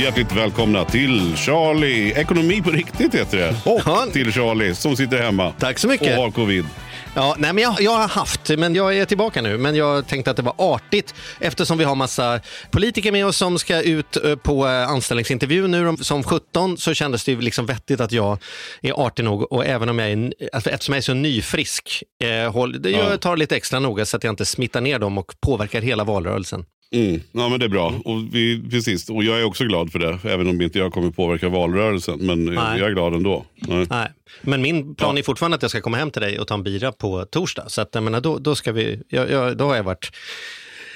[0.00, 2.12] Hjärtligt välkomna till Charlie.
[2.12, 3.70] Ekonomi på riktigt heter det.
[3.70, 4.06] Och Ja.
[4.12, 5.52] till Charlie som sitter hemma.
[5.58, 6.18] Tack så mycket.
[6.18, 6.66] Och har covid.
[7.14, 9.58] Ja, nej, men jag, jag har haft, men jag är tillbaka nu.
[9.58, 13.58] Men jag tänkte att det var artigt eftersom vi har massa politiker med oss som
[13.58, 18.12] ska ut eh, på eh, anställningsintervju nu som 17 så kändes det liksom vettigt att
[18.12, 18.38] jag
[18.82, 22.52] är artig nog och även om jag är, alltså, eftersom jag är så nyfrisk, eh,
[22.52, 25.80] håll, jag tar lite extra noga så att jag inte smittar ner dem och påverkar
[25.80, 26.64] hela valrörelsen.
[26.94, 27.20] Mm.
[27.32, 27.94] Ja, men det är bra.
[28.04, 29.10] Och, vi, precis.
[29.10, 30.18] och jag är också glad för det.
[30.24, 32.18] Även om inte jag kommer påverka valrörelsen.
[32.26, 32.78] Men Nej.
[32.78, 33.44] jag är glad ändå.
[33.54, 33.86] Nej.
[33.90, 34.08] Nej.
[34.42, 35.18] Men min plan Ja.
[35.18, 37.64] är fortfarande att jag ska komma hem till dig och ta en bira på torsdag.
[37.68, 40.10] Så att, jag menar, då, då, ska vi, jag, jag, då har jag varit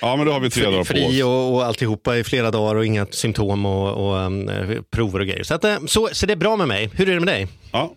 [0.00, 0.88] Ja, men då har vi tre dagar på oss.
[0.88, 4.50] fri och, och alltihopa i flera dagar och inga symptom och, och um,
[4.90, 5.42] prover och grejer.
[5.42, 6.90] Så, att, eh, så, så det är bra med mig.
[6.94, 7.46] Hur är det med dig?
[7.72, 7.94] Ja.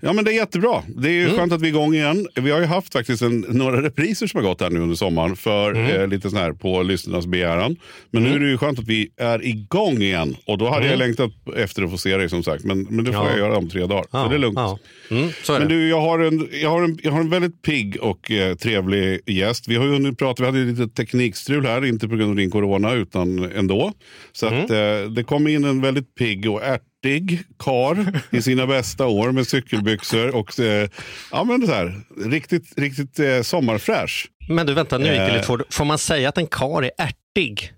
[0.00, 0.82] Ja, men det är jättebra.
[0.88, 1.36] Det är ju Mm.
[1.36, 2.26] skönt att vi är igång igen.
[2.34, 5.36] Vi har ju haft faktiskt en, några repriser som har gått här nu under sommaren
[5.36, 6.00] för Mm.
[6.00, 7.76] eh, lite sån här på lyssnarnas begäran.
[8.10, 10.36] Men nu är det ju skönt att vi är igång igen.
[10.46, 12.64] Och då hade jag längtat efter att få se dig som sagt.
[12.64, 13.26] Men, men det får Mm.
[13.32, 13.38] Ja.
[13.38, 14.04] jag göra om tre dagar.
[14.10, 14.58] så det är lugnt.
[14.58, 14.78] Ja.
[15.10, 17.96] Mm, är Men du, jag har, en, jag, har en, jag har en väldigt pigg
[18.00, 19.68] och eh, trevlig gäst.
[19.68, 22.50] Vi har ju hunnit prata, vi hade lite teknikstrul här, inte på grund av din
[22.50, 23.92] corona utan ändå.
[24.32, 25.04] Så att, Mm.
[25.04, 26.60] eh, det kom in en väldigt pigg och
[27.04, 30.88] ärtig kar i sina bästa år med cykelbyxor och eh,
[31.32, 34.26] ja, men så här, riktigt, riktigt eh, sommarfräsch.
[34.48, 35.32] Men du, vänta, nu gick det Eh.
[35.32, 35.74] lite fort.
[35.74, 37.72] Får man säga att en kar är ärtig?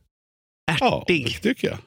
[0.80, 1.42] Ja, det Ärtig?
[1.42, 1.78] tycker jag.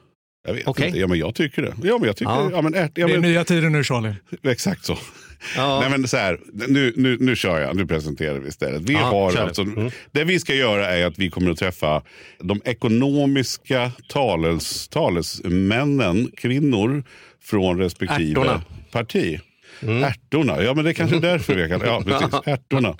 [0.46, 0.86] Jag vet Okej.
[0.86, 0.98] inte.
[0.98, 1.74] Ja, men jag tycker det.
[1.82, 2.48] Ja, men jag tycker Ja.
[2.52, 2.62] ja.
[2.62, 4.14] men ärt, ja, Det är men, nya tider nu Charlie.
[4.42, 4.98] Exakt så.
[5.56, 5.80] Ja.
[5.80, 8.82] Nej, men så här, nu, nu, nu kör jag, nu presenterar vi istället.
[8.82, 9.90] Vi Ja, har alltså, Mm.
[10.12, 12.02] Det vi ska göra är att vi kommer att träffa
[12.38, 17.04] de ekonomiska tales, talesmännen, kvinnor
[17.44, 18.62] från respektive Ärtorna.
[18.92, 19.40] parti.
[19.82, 20.04] Mm.
[20.04, 22.96] Ärtorna, ja men det är kanske är därför vi kan, ja precis, ärtorna.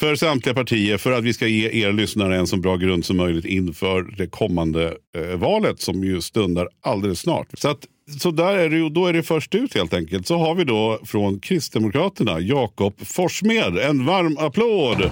[0.00, 3.16] För samtliga partier, för att vi ska ge er lyssnare en så bra grund som
[3.16, 7.46] möjligt inför det kommande eh, valet som ju stundar alldeles snart.
[7.58, 7.78] Så att
[8.20, 10.26] så där är det, då är det först ut helt enkelt.
[10.26, 13.78] Så har vi då från Kristdemokraterna Jakob Forssmed.
[13.78, 15.10] En varm applåd!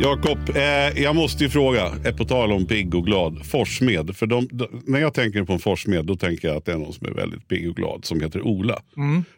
[0.00, 4.16] Jakob, eh, jag måste ju fråga, eh, på tal om pigg och glad, Forssmed.
[4.16, 6.78] För de, de, när jag tänker på en Forssmed då tänker jag att det är
[6.78, 8.82] någon som är väldigt pigg och glad som heter Ola.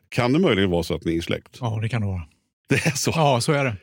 [0.08, 1.58] Kan det möjligen vara så att ni är släkt?
[1.60, 2.22] Ja, det kan det vara.
[2.68, 3.12] Det är så?
[3.14, 3.76] Ja, så är det.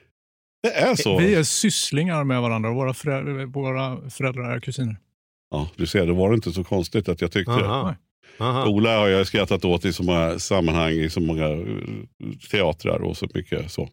[0.63, 1.17] Det är så?
[1.17, 2.71] Vi är sysslingar med varandra.
[2.71, 4.97] Våra föräldrar, våra föräldrar är kusiner.
[5.51, 7.65] Ja, du ser, det var inte så konstigt att jag tyckte det.
[7.65, 7.95] Aha.
[8.39, 8.67] Aha.
[8.67, 11.65] Ola har jag skrattat åt i så många sammanhang, i så många eh,
[12.51, 13.89] teatrar och så mycket så.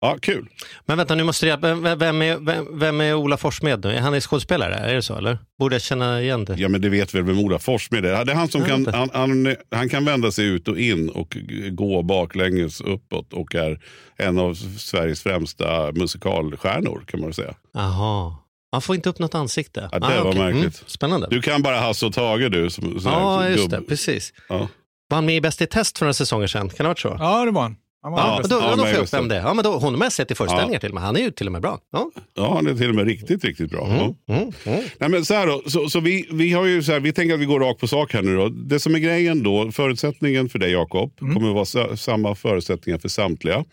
[0.00, 0.48] Ja, kul.
[0.86, 1.60] Men vänta, nu måste jag...
[1.60, 3.92] Vem, vem, är, vem, vem är Ola Forssmed nu?
[3.92, 4.74] Är han skådespelare?
[4.74, 5.38] Är det så eller?
[5.58, 6.54] Borde jag känna igen det?
[6.54, 8.24] Ja, men det vet väl vem Ola Forssmed är.
[8.24, 11.08] Det är han som Jag kan, han, han, han kan vända sig ut och in
[11.08, 11.36] och
[11.70, 13.80] gå baklänges uppåt och är
[14.16, 17.54] en av Sveriges främsta musikalstjärnor kan man säga.
[17.74, 18.36] Jaha.
[18.72, 19.88] Han får inte upp något ansikte.
[19.92, 20.40] Ja, det var okej.
[20.52, 20.82] märkligt.
[20.86, 21.26] spännande.
[21.30, 22.70] Du kan bara Hasse och Tage du.
[22.70, 23.70] Som, ja, just gubb.
[23.70, 23.82] det.
[23.88, 24.32] Precis.
[24.48, 24.68] Ja.
[25.08, 26.68] Var han med i Bäst i test för några säsonger sedan?
[26.68, 27.16] Kan det ha varit så?
[27.18, 27.76] Ja, det var han.
[28.10, 29.18] Ja, då, Ja, då men får jag upp just det.
[29.18, 29.40] vem det är.
[29.40, 31.02] Ja, men då, honom har jag sett i föreställningar till och med.
[31.02, 31.78] Han är ju till och med bra.
[31.92, 32.10] Ja.
[32.34, 34.14] ja, han är till och med riktigt, riktigt bra.
[34.28, 34.34] Ja.
[34.34, 34.84] Mm, mm.
[34.98, 37.34] Nej, men så här då, så, så vi, vi, har ju så här, vi tänker
[37.34, 38.36] att vi går rakt på sak här nu.
[38.36, 38.48] Då.
[38.48, 42.98] Det som är grejen då, förutsättningen för dig Jakob, kommer att vara sa, samma förutsättningar
[42.98, 43.64] för samtliga.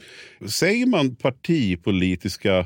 [0.48, 2.66] Säger man partipolitiska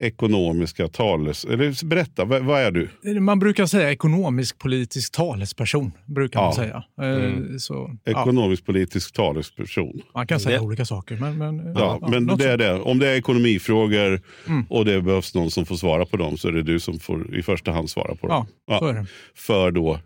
[0.00, 1.44] ekonomiska tales...
[1.44, 3.20] Eller berätta, vad, vad är du?
[3.20, 5.92] Man brukar säga ekonomisk politisk talesperson.
[6.06, 6.44] brukar Ja.
[6.44, 6.84] man säga.
[7.02, 7.58] Eh, Mm.
[7.58, 10.00] Så, ja, Ekonomisk politisk talesperson.
[10.14, 11.16] man kan säga Det- olika saker.
[11.16, 12.80] Men, men, Ja, men något det är det.
[12.80, 14.64] Om det är ekonomifrågor Mm.
[14.70, 17.34] och det behövs någon som får svara på dem så är det du som får
[17.36, 18.46] i första hand svara på dem.
[18.66, 19.06] Ja, så är det.
[19.34, 19.98] För då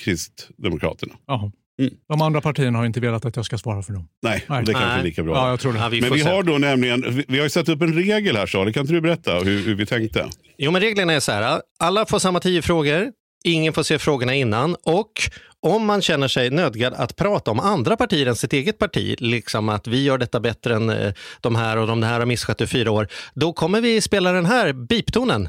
[0.00, 1.12] Kristdemokraterna.
[1.26, 1.52] Jaha.
[1.80, 1.94] Mm.
[2.08, 4.08] De andra partierna har inte velat att jag ska svara för dem.
[4.22, 4.64] Nej, Nej.
[4.64, 5.34] det kanske är lika bra.
[5.34, 5.78] Ja, jag tror det.
[5.78, 6.28] Ja, vi Men vi se.
[6.30, 8.92] har då nämligen, vi, vi har ju satt upp en regel här Charlie, kan inte
[8.92, 10.28] du berätta hur, hur vi tänkte?
[10.58, 11.60] Jo, men reglerna är så här.
[11.78, 13.10] Alla får samma tio frågor.
[13.44, 15.12] ingen får se frågorna innan och
[15.60, 19.68] om man känner sig nödgad att prata om andra partier än sitt eget parti, liksom
[19.68, 22.66] att vi gör detta bättre än eh, de här och de här har misskött i
[22.66, 25.48] fyra år, då kommer vi spela den här biptonen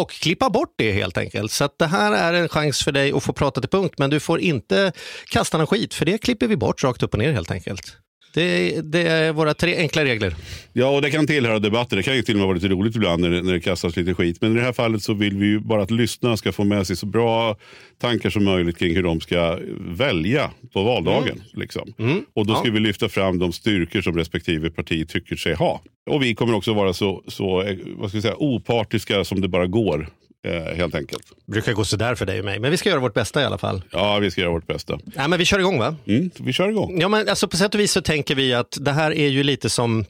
[0.00, 1.52] och klippa bort det helt enkelt.
[1.52, 4.10] Så att det här är en chans för dig att få prata till punkt, men
[4.10, 4.92] du får inte
[5.30, 7.96] kasta någon skit, för det klipper vi bort rakt upp och ner helt enkelt.
[8.34, 10.34] Det, det är våra tre enkla regler.
[10.72, 11.96] Ja, och det kan tillhöra debatter.
[11.96, 13.96] Det kan ju till och med vara lite roligt ibland när det, när det kastas
[13.96, 14.38] lite skit.
[14.40, 16.86] Men i det här fallet så vill vi ju bara att lyssnarna ska få med
[16.86, 17.56] sig så bra
[18.00, 21.42] tankar som möjligt kring hur de ska välja på valdagen.
[21.52, 21.92] Liksom.
[22.34, 22.72] Och då ska Ja.
[22.72, 25.80] vi lyfta fram de styrkor som respektive parti tycker sig ha.
[26.10, 29.48] Och vi kommer också vara så, så eh, vad ska vi säga, opartiska som det
[29.48, 30.08] bara går.
[30.46, 31.22] Eh, helt enkelt.
[31.46, 33.58] brukar gå sådär för dig och mig, men vi ska göra vårt bästa i alla
[33.58, 33.82] fall.
[33.90, 34.98] Ja, vi ska göra vårt bästa.
[35.04, 35.96] Nej, men vi kör igång va?
[36.06, 37.00] Mm, vi kör igång.
[37.00, 39.42] Ja, men alltså på sätt och vis så tänker vi att det här är ju
[39.42, 40.04] lite som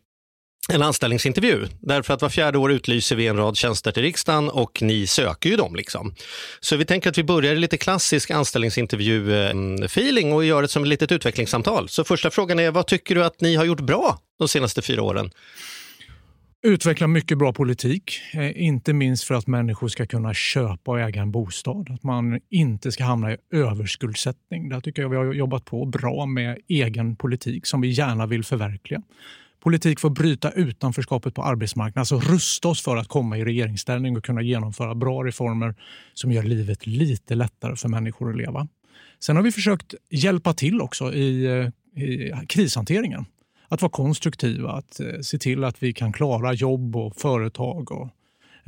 [0.73, 1.67] en anställningsintervju.
[1.81, 5.51] Därför att var fjärde år utlyser vi en rad tjänster till riksdagen och ni söker
[5.51, 5.77] ju dem.
[5.77, 6.15] Liksom.
[6.61, 10.89] Så vi tänker att vi börjar i lite klassisk anställningsintervju-feeling och gör det som ett
[10.89, 11.89] litet utvecklingssamtal.
[11.89, 15.03] Så första frågan är, vad tycker du att ni har gjort bra de senaste fyra
[15.03, 15.31] åren?
[16.69, 21.23] Utveckla mycket bra politik, eh, inte minst för att människor ska kunna köpa och äga
[21.23, 21.91] en bostad.
[21.91, 24.69] Att man inte ska hamna i överskuldsättning.
[24.69, 28.45] Där tycker jag vi har jobbat på bra med egen politik som vi gärna vill
[28.45, 29.03] förverkliga.
[29.61, 34.17] Politik för att bryta utanförskapet på arbetsmarknaden, alltså rusta oss för att komma i regeringsställning
[34.17, 35.75] och kunna genomföra bra reformer
[36.15, 38.69] som gör livet lite lättare för människor att leva.
[39.21, 43.25] Sen har vi försökt hjälpa till också i, eh, i krishanteringen
[43.69, 48.09] att vara konstruktiva, att eh, se till att vi kan klara jobb och företag och,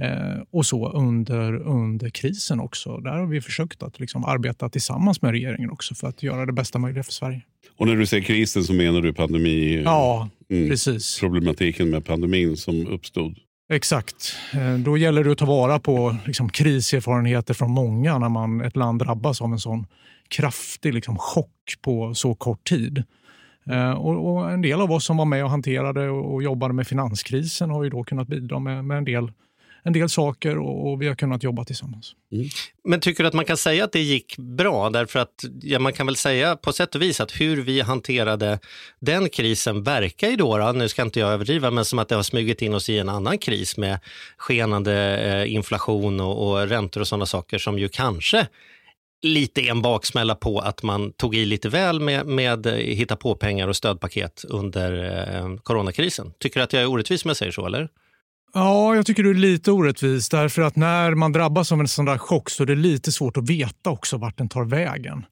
[0.05, 2.97] eh, och så under, under krisen också.
[2.97, 6.52] Där har vi försökt att liksom arbeta tillsammans med regeringen också för att göra det
[6.52, 7.41] bästa möjliga för Sverige.
[7.76, 10.69] Och när du säger krisen så menar du pandemi, Ja, Mm.
[10.69, 11.20] precis.
[11.20, 13.37] problematiken med pandemin som uppstod.
[13.73, 14.35] Exakt.
[14.55, 18.76] Eh, Då gäller det att ta vara på liksom, kriserfarenheter från många när man, ett
[18.76, 19.87] land drabbas av en sån
[20.29, 23.02] kraftig liksom, chock på så kort tid.
[23.71, 26.75] Eh, och, och En del av oss som var med och hanterade och, och jobbade
[26.75, 29.33] med finanskrisen har ju då kunnat bidra med, med en, del,
[29.83, 32.15] en del saker och, och vi har kunnat jobba tillsammans.
[32.33, 32.47] Mm.
[32.85, 34.91] Men tycker du att man kan säga att det gick bra?
[34.91, 38.59] Därför att ja, man kan väl säga på sätt och vis att hur vi hanterade
[39.01, 42.15] den krisen verkar ju då, då, nu ska inte jag överdriva, men som att det
[42.15, 43.99] har smugit in oss i en annan kris med
[44.37, 48.47] skenande eh, inflation och, och räntor och sådana saker som ju kanske
[49.23, 53.35] lite en baksmälla på att man tog i lite väl med, med eh, hitta på
[53.35, 55.05] pengar och stödpaket under
[55.37, 56.33] eh, coronakrisen.
[56.39, 57.89] Tycker du att jag är orättvis om jag säger så, eller?
[58.55, 62.05] Ja, jag tycker du är lite orättvis därför att när man drabbas av en sån
[62.05, 65.25] där chock så är det lite svårt att veta också vart den tar vägen.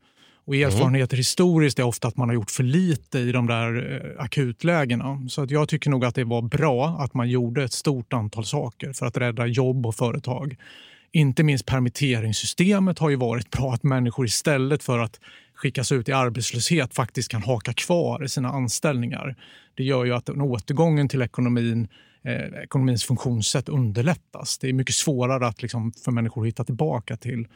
[0.46, 4.24] Och erfarenheter historiskt är ofta att man har gjort för lite i de där eh,
[4.24, 5.28] akutlägena.
[5.28, 8.44] Så att jag tycker nog att det var bra att man gjorde ett stort antal
[8.44, 10.56] saker för att rädda jobb och företag.
[11.12, 13.72] Inte minst permitteringssystemet har ju varit bra.
[13.72, 15.20] Att människor istället för att
[15.54, 19.36] skickas ut i arbetslöshet faktiskt kan haka kvar i sina anställningar.
[19.74, 21.88] Det gör ju att återgången till ekonomin
[22.22, 24.58] eh, ekonomins funktionssätt underlättas.
[24.58, 27.48] Det är mycket svårare att, liksom, för människor att hitta tillbaka till,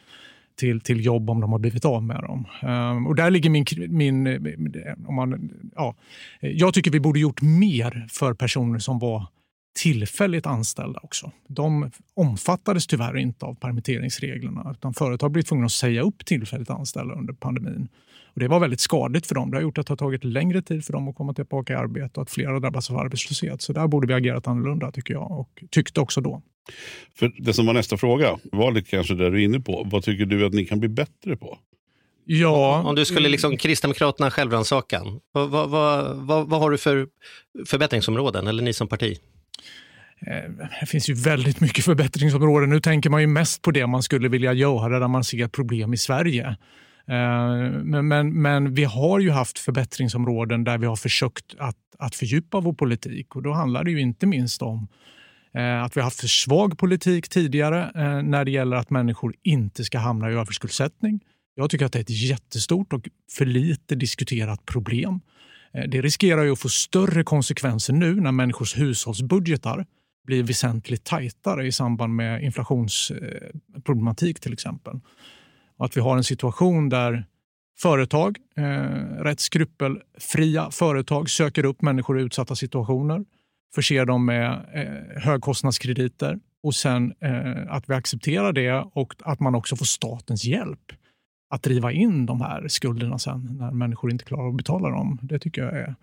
[0.56, 2.46] till, till jobb om de har blivit av med dem.
[2.62, 3.64] Um, och där ligger min...
[3.96, 5.94] min eh, om man, ja,
[6.40, 9.26] eh, jag tycker vi borde gjort mer för personer som var
[9.74, 11.32] tillfälligt anställda också.
[11.48, 17.14] De omfattades tyvärr inte av permitteringsreglerna utan företag blev tvungna att säga upp tillfälligt anställda
[17.14, 17.88] under pandemin.
[18.34, 19.50] Och det var väldigt skadligt för dem.
[19.50, 21.76] Det har gjort att det har tagit längre tid för dem att komma tillbaka i
[21.76, 23.62] arbete och att fler har drabbats av arbetslöshet.
[23.62, 26.42] Så där borde vi agerat annorlunda tycker jag och tyckte också då.
[27.14, 29.88] För det som var nästa fråga var det kanske där du är inne på.
[29.90, 31.58] Vad tycker du att ni kan bli bättre på?
[32.24, 37.08] Ja, Om du skulle liksom Kristdemokraterna självrannsakan, vad, vad, vad, vad, vad har du för
[37.66, 39.18] förbättringsområden, eller ni som parti?
[40.26, 42.70] Eh, det finns ju väldigt mycket förbättringsområden.
[42.70, 45.94] Nu tänker man ju mest på det man skulle vilja göra där man ser problem
[45.94, 46.46] i Sverige.
[47.08, 52.14] Eh, men, men, men vi har ju haft förbättringsområden där vi har försökt att, att
[52.14, 53.36] fördjupa vår politik.
[53.36, 54.88] Och Då handlar det ju inte minst om
[55.54, 57.90] eh, att vi har haft för svag politik tidigare
[58.22, 61.20] när det gäller att människor inte ska hamna i överskuldsättning.
[61.54, 65.20] Jag tycker att det är ett jättestort och för lite diskuterat problem.
[65.74, 69.86] Eh, det riskerar ju att få större konsekvenser nu när människors hushållsbudgetar
[70.26, 75.00] blir väsentligt tajtare i samband med inflationsproblematik till exempel.
[75.76, 77.26] Och att vi har en situation där
[77.78, 78.62] företag, eh,
[79.22, 83.24] rätt skrupelfria företag söker upp människor i utsatta situationer,
[83.74, 89.54] förser dem med eh, högkostnadskrediter och sen eh, att vi accepterar det och att man
[89.54, 90.92] också får statens hjälp
[91.52, 95.18] att driva in de här skulderna sen när människor inte klarar att betala dem.
[95.22, 95.94] Det tycker jag är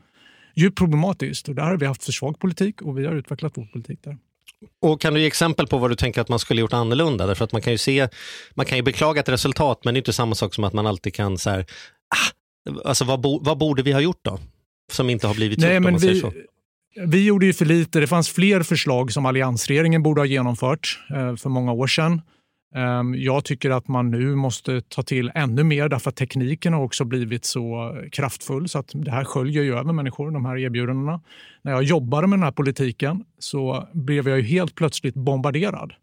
[0.56, 3.66] djupt problematiskt och där har vi haft för svag politik och vi har utvecklat vår
[3.66, 4.18] politik där.
[4.82, 7.28] Och Kan du ge exempel på vad du tänker att man skulle gjort annorlunda?
[7.28, 8.08] Därför att man kan ju se,
[8.54, 10.88] man kan ju beklaga ett resultat, men det är inte samma sak som att man
[10.88, 11.66] alltid kan så här,
[12.16, 14.40] ah, alltså vad, bo, vad borde vi ha gjort då?
[14.92, 16.32] Som inte har blivit Nej, gjort om men man säger vi, så.
[17.06, 18.00] vi gjorde ju för lite.
[18.00, 22.22] Det fanns fler förslag som alliansregeringen borde ha genomfört eh, för många år sedan.
[22.76, 26.84] Ehm, jag tycker att man nu måste ta till ännu mer därför att tekniken har
[26.84, 31.22] också blivit så kraftfull så att det här sköljer ju över människor, de här erbjudandena.
[31.62, 35.94] När jag jobbade med den här politiken så blev jag ju helt plötsligt bombarderad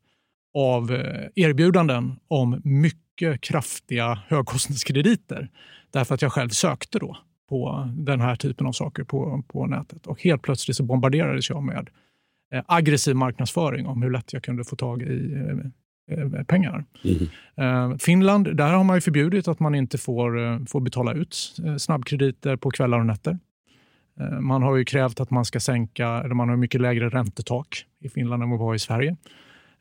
[0.54, 5.50] av eh, erbjudanden om mycket kraftiga högkostnadskrediter
[5.90, 7.16] därför att jag själv sökte då
[7.48, 10.06] på den här typen av saker på, på nätet.
[10.06, 11.90] Och helt plötsligt så bombarderades jag med
[12.52, 15.70] eh, aggressiv marknadsföring om hur lätt jag kunde få tag i eh,
[16.46, 16.84] pengar.
[17.56, 21.56] Eh, Finland, där har man ju förbjudit att man inte får, eh, får betala ut
[21.66, 23.38] eh, snabbkrediter på kvällar och nätter.
[24.20, 27.84] Eh, Man har ju krävt att man ska sänka, eller man har mycket lägre räntetak
[28.00, 29.16] i Finland än vad vi har i Sverige.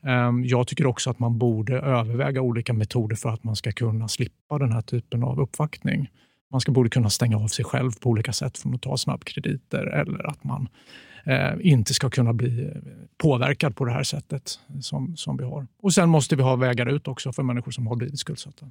[0.06, 4.08] Eh, Jag tycker också att man borde överväga olika metoder för att man ska kunna
[4.08, 6.10] slippa den här typen av uppvaktning.
[6.52, 9.86] Man ska borde kunna stänga av sig själv på olika sätt från att ta snabbkrediter
[9.86, 10.68] eller att man
[11.26, 12.72] eh, inte ska kunna bli eh,
[13.18, 15.68] påverkad på det här sättet som, som vi har.
[15.82, 18.66] Och Sen måste vi ha vägar ut också för människor som har blivit skuldsatta.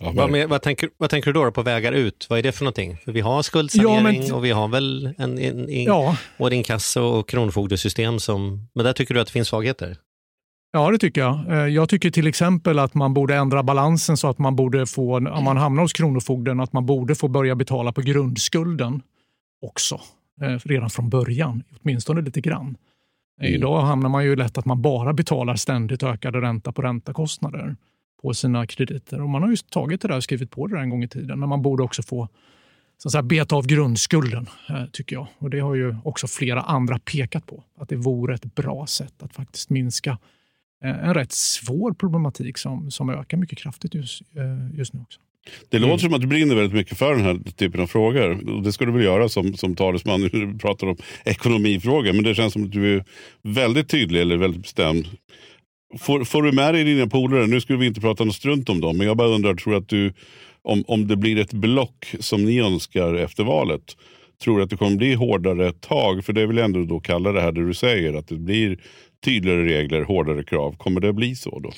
[0.00, 2.26] Ja, Vad, med, vad, tänker, vad tänker du då, på vägar ut?
[2.30, 2.96] Vad är det för någonting?
[3.04, 6.56] För vi har skuldsanering Ja, men- och vi har väl en, en, en, Ja, både
[6.56, 8.68] inkasso och kronofogdesystem som...
[8.74, 9.96] Men där tycker du att det finns svagheter?
[10.72, 11.52] Ja, det tycker jag.
[11.52, 15.16] Eh, Jag tycker till exempel att man borde ändra balansen så att man borde få,
[15.16, 19.02] om man hamnar hos Kronofogden, att man borde få börja betala på grundskulden
[19.66, 20.00] också.
[20.40, 22.76] Eh, Redan från början, åtminstone lite grann.
[23.40, 27.76] Eh, Idag hamnar man ju lätt att man bara betalar ständigt ökade ränta på räntakostnader
[28.22, 29.22] på sina krediter.
[29.22, 31.08] Och man har ju tagit det där och skrivit på det där en gång i
[31.08, 32.28] tiden, men man borde också få
[32.98, 35.26] så att säga, beta av grundskulden, eh, tycker jag.
[35.38, 39.22] Och Det har ju också flera andra pekat på, att det vore ett bra sätt
[39.22, 40.18] att faktiskt minska
[40.84, 44.22] eh, en rätt svår problematik som, som ökar mycket kraftigt just,
[44.72, 45.20] just nu också.
[45.68, 48.62] Det låter som att du brinner väldigt mycket för den här typen av frågor.
[48.62, 52.12] Det ska du väl göra som, som talesman när du pratar om ekonomifrågor.
[52.12, 53.04] Men det känns som att du är
[53.42, 55.06] väldigt tydlig eller väldigt bestämd.
[55.98, 58.80] Får, får du med dig dina polare, nu skulle vi inte prata något strunt om
[58.80, 60.12] dem, men jag bara undrar, tror att du,
[60.62, 63.96] om, om det blir ett block som ni önskar efter valet,
[64.44, 66.24] tror du att det kommer bli hårdare tag?
[66.24, 68.78] För det är väl ändå då kalla det här det du säger, att det blir
[69.24, 70.76] tydligare regler, hårdare krav.
[70.76, 71.72] Kommer det bli så då?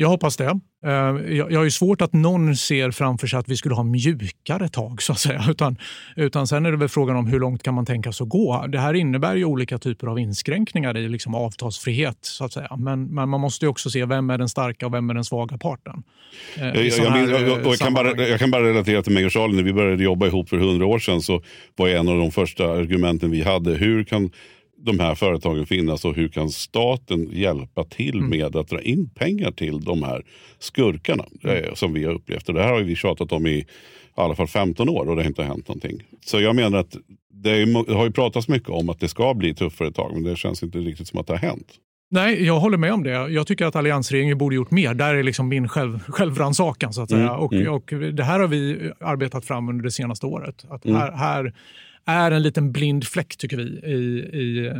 [0.00, 0.60] Jag hoppas det.
[0.86, 0.92] Eh,
[1.36, 4.68] Jag jag har ju svårt att någon ser framför sig att vi skulle ha mjukare
[4.68, 5.44] tag så att säga.
[5.50, 5.76] Utan,
[6.16, 8.66] utan sen är det väl frågan om hur långt kan man tänka sig att gå.
[8.68, 12.76] Det här innebär ju olika typer av inskränkningar i liksom avtalsfrihet så att säga.
[12.76, 15.24] Men, men man måste ju också se vem är den starka och vem är den
[15.24, 16.02] svaga parten.
[16.56, 19.56] eh, Jag, jag, och jag, kan bara, jag kan bara relatera till mig och Charlie.
[19.56, 21.42] När vi började jobba ihop för hundra år sedan så
[21.76, 24.30] var en av de första argumenten vi hade, hur kan
[24.80, 28.30] de här företagen finnas och hur kan staten hjälpa till Mm.
[28.30, 30.22] med att dra in pengar till de här
[30.58, 31.64] skurkarna Mm.
[31.64, 32.48] eh, som vi har upplevt.
[32.48, 33.64] Och det här har vi tjatat om i, i
[34.14, 36.02] alla fall 15 år och det har inte hänt någonting.
[36.24, 36.96] Så jag menar att
[37.32, 40.22] det, är, det har ju pratats mycket om att det ska bli tuffare tag men
[40.22, 41.68] det känns inte riktigt som att det har hänt.
[42.10, 43.10] Nej, jag håller med om det.
[43.10, 44.94] Jag tycker att alliansregeringen borde gjort mer.
[44.94, 46.92] Där är liksom min själv, självrannsakan.
[46.92, 47.22] Så att säga.
[47.28, 47.72] Mm, Och, mm.
[47.72, 50.64] och det här har vi arbetat fram under det senaste året.
[50.70, 50.96] Att Mm.
[51.00, 51.54] här, här
[52.08, 53.64] är en liten blind fläck, tycker vi.
[53.64, 53.94] I,
[54.38, 54.74] i eh,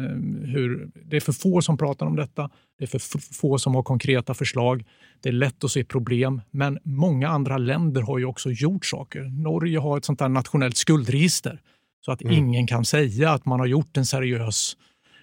[0.53, 2.51] hur, det är för få som pratar om detta.
[2.79, 4.85] Det är för få som har konkreta förslag.
[5.23, 9.23] Det är lätt att se problem, men många andra länder har ju också gjort saker.
[9.43, 11.61] Norge har ett sånt där nationellt skuldregister
[12.05, 14.77] så att ingen kan säga att man har gjort en seriös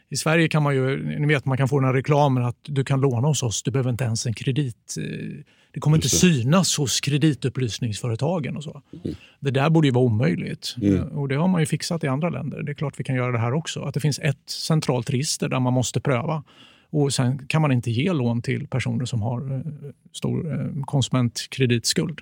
[0.09, 2.83] i Sverige kan man ju, ni vet man kan få den här reklamen att du
[2.83, 4.95] kan låna hos oss, du behöver inte ens en kredit.
[5.75, 6.27] Det kommer inte Just det.
[6.34, 8.82] synas hos kreditupplysningsföretagen och så.
[9.39, 11.03] Det där borde ju vara omöjligt Mm.
[11.03, 12.63] Och det har man ju fixat i andra länder.
[12.63, 13.82] Det är klart vi kan göra det här också.
[13.82, 16.44] Att det finns ett centralt register där man måste pröva
[16.89, 19.62] och sen kan man inte ge lån till personer som har eh,
[20.13, 22.22] stor eh, konsumentkreditskuld.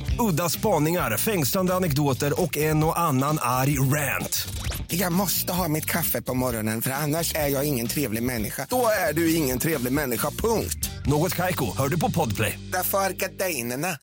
[0.29, 4.47] Udda spaningar, fängslande anekdoter och en och annan arg rant.
[4.87, 8.67] Jag måste ha mitt kaffe på morgonen för annars är jag ingen trevlig människa.
[8.69, 10.89] Då är du ingen trevlig människa, punkt.
[11.05, 12.59] Något Kaiko, hör du på Podplay.
[12.71, 13.97] Därför är gardinerna.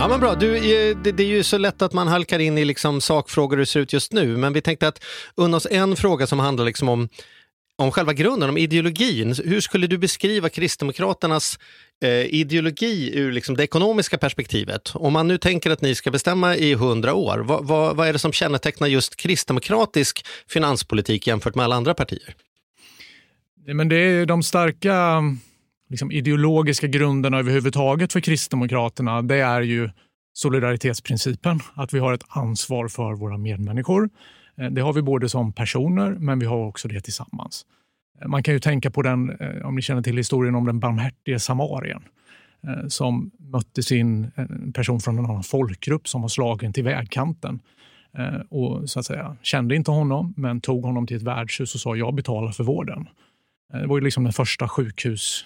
[0.00, 0.34] Ja, men bra.
[0.34, 3.56] Du, eh, det, det är ju så lätt att man halkar in i liksom sakfrågor
[3.56, 6.38] hur det ser ut just nu, men vi tänkte att unna oss en fråga som
[6.38, 7.08] handlar liksom om,
[7.80, 9.34] om själva grunden, om ideologin.
[9.44, 11.58] Hur skulle du beskriva Kristdemokraternas
[12.02, 14.90] eh, ideologi ur liksom det ekonomiska perspektivet?
[14.94, 18.12] Om man nu tänker att ni ska bestämma i hundra år, vad, vad, vad är
[18.12, 22.34] det som kännetecknar just kristdemokratisk finanspolitik jämfört med alla andra partier?
[23.66, 25.22] Men det är de starka
[25.90, 29.22] liksom, ideologiska grunderna överhuvudtaget för Kristdemokraterna.
[29.22, 29.90] Det är ju
[30.32, 34.08] solidaritetsprincipen, att vi har ett ansvar för våra medmänniskor.
[34.60, 37.66] Eh, Det har vi både som personer, men vi har också det tillsammans.
[38.22, 40.80] Eh, Man kan ju tänka på den, eh, om ni känner till historien om den
[40.80, 42.02] barmhärtige samarien
[42.88, 44.30] som mötte sin
[44.74, 47.60] person från en annan folkgrupp som var slagen till vägkanten.
[48.48, 51.96] Och så att säga, kände inte honom, men tog honom till ett värdshus och sa
[51.96, 53.08] jag betalar för vården.
[53.72, 55.44] Det var ju liksom den första sjukhus,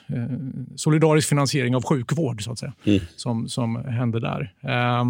[0.76, 2.72] solidarisk finansiering av sjukvård så att säga,
[3.16, 4.52] som, som hände där.
[4.62, 5.04] Eh,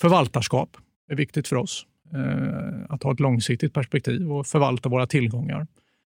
[0.00, 0.76] förvaltarskap
[1.10, 1.86] är viktigt för oss.
[2.14, 5.66] Eh, att ha ett långsiktigt perspektiv och förvalta våra tillgångar.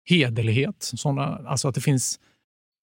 [0.04, 2.20] Hederlighet, såna, alltså att det finns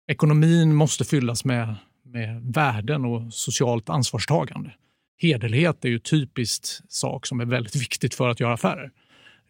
[0.08, 4.74] ekonomin måste fyllas med, med värden och socialt ansvarstagande.
[5.18, 8.92] Hederlighet är ju typiskt sak som är väldigt viktigt för att göra affärer.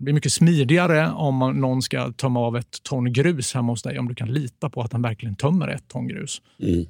[0.03, 3.99] Det blir mycket smidigare om någon ska tömma av ett ton grus hemma hos dig
[3.99, 6.41] om du kan lita på att den verkligen tömmer ett ton grus.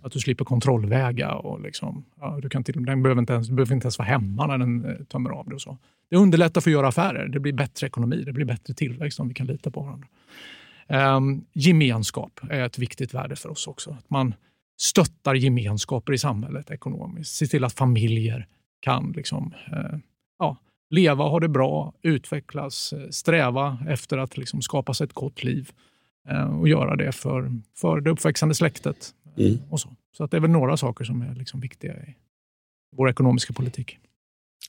[0.02, 1.34] Att du slipper kontrollväga.
[1.34, 4.48] Och liksom, ja, du, kan till, den behöver inte ens, behöver inte ens vara hemma
[4.48, 5.56] när den eh, tömmer av det.
[5.56, 5.78] Och så.
[6.10, 7.28] Det underlättar för att göra affärer.
[7.28, 10.08] Det blir bättre ekonomi, det blir bättre tillväxt om vi kan lita på varandra.
[11.18, 13.92] Um, gemenskap är ett viktigt värde för oss också.
[13.92, 14.34] Att man
[14.82, 17.36] stöttar gemenskaper i samhället ekonomiskt.
[17.36, 18.48] Se till att familjer
[18.80, 19.98] kan liksom, eh,
[20.40, 20.58] ja,
[20.94, 25.72] leva, ha det bra, utvecklas, sträva efter att liksom skapa sig ett gott liv
[26.30, 29.14] eh, och göra det för, för det uppväxande släktet.
[29.38, 32.16] eh, Och så så att det är väl några saker som är liksom viktiga i
[32.98, 33.98] vår ekonomiska politik.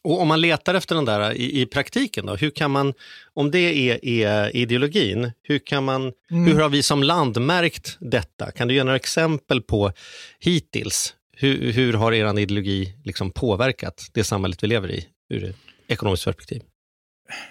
[0.03, 2.95] Och om man letar efter den där i, i praktiken, då, hur kan man,
[3.35, 8.51] om det är, är ideologin, hur, kan man, hur har vi som land märkt detta?
[8.51, 9.93] Kan du ge några exempel på
[10.39, 11.15] hittills?
[11.37, 15.57] Hur, hur har er ideologi liksom påverkat det samhället vi lever i ur ett
[15.89, 16.63] ekonomiskt perspektiv?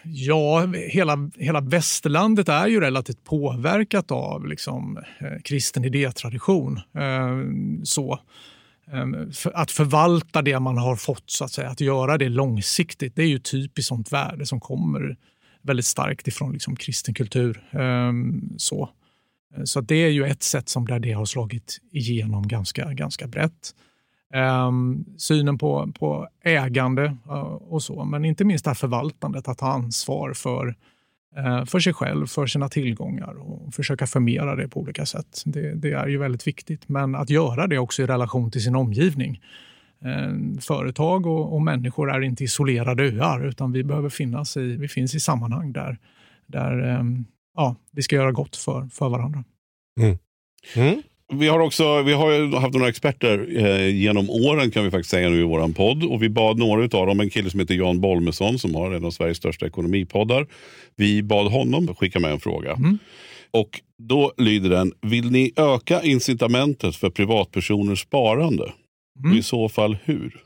[0.04, 6.78] Ja, hela, hela västerlandet är ju relativt påverkat av liksom, eh, kristen idétradition.
[6.78, 7.38] Eh,
[7.84, 8.20] så.
[8.92, 9.06] Eh,
[9.54, 13.28] att förvalta det man har fått, så att säga, att göra det långsiktigt, det är
[13.28, 15.18] ju typiskt sånt värde som kommer
[15.62, 17.64] väldigt starkt ifrån liksom, kristen kultur.
[17.72, 18.12] Eh,
[18.58, 18.90] så
[19.64, 23.76] så det är ju ett sätt som där det har slagit igenom ganska, ganska brett.
[24.36, 29.58] Um, synen på, på ägande uh, och så, men inte minst det här förvaltandet, att
[29.58, 30.68] ta ansvar för,
[31.38, 35.44] uh, för sig själv, för sina tillgångar och försöka förmera det på olika sätt.
[35.46, 38.76] Det, det är ju väldigt viktigt, men att göra det också i relation till sin
[38.76, 39.42] omgivning.
[40.06, 44.88] Uh, företag och, och människor är inte isolerade öar, utan vi behöver finnas i, vi
[44.88, 45.98] finns i sammanhang där,
[46.46, 49.44] där um, ja, vi ska göra gott för, för varandra.
[50.00, 50.18] Mm.
[50.76, 51.02] Mm.
[51.40, 55.30] Vi har också vi har haft några experter eh, genom åren kan vi faktiskt säga
[55.30, 56.04] nu i vår podd.
[56.04, 59.06] Och vi bad några av dem, en kille som heter Jan Bolmesson som har en
[59.06, 60.48] av Sveriges största ekonomipoddar.
[60.96, 62.78] Vi bad honom skicka med en fråga.
[63.52, 68.64] Och då lyder den, vill ni öka incitamentet för privatpersoners sparande?
[69.30, 70.42] Och I så fall hur?